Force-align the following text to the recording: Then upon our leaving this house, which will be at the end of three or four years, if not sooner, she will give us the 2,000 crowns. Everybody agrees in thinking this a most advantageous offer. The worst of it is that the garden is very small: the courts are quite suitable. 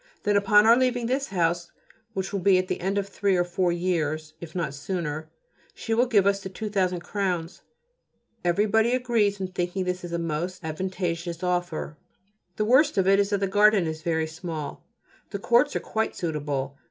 Then 0.23 0.35
upon 0.35 0.65
our 0.65 0.75
leaving 0.75 1.05
this 1.05 1.27
house, 1.27 1.71
which 2.15 2.33
will 2.33 2.39
be 2.39 2.57
at 2.57 2.67
the 2.67 2.79
end 2.81 2.97
of 2.97 3.07
three 3.07 3.37
or 3.37 3.43
four 3.43 3.71
years, 3.71 4.33
if 4.41 4.55
not 4.55 4.73
sooner, 4.73 5.29
she 5.75 5.93
will 5.93 6.07
give 6.07 6.25
us 6.25 6.41
the 6.41 6.49
2,000 6.49 7.01
crowns. 7.01 7.61
Everybody 8.43 8.93
agrees 8.93 9.39
in 9.39 9.49
thinking 9.49 9.83
this 9.83 10.03
a 10.03 10.17
most 10.17 10.63
advantageous 10.63 11.43
offer. 11.43 11.97
The 12.55 12.65
worst 12.65 12.97
of 12.97 13.07
it 13.07 13.19
is 13.19 13.29
that 13.29 13.41
the 13.41 13.47
garden 13.47 13.85
is 13.85 14.01
very 14.01 14.25
small: 14.25 14.83
the 15.29 15.37
courts 15.37 15.75
are 15.75 15.79
quite 15.81 16.15
suitable. 16.15 16.79